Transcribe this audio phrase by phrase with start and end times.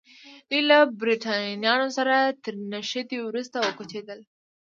[0.49, 4.19] دوی له برېټانویانو سره تر نښتې وروسته وکوچېدل.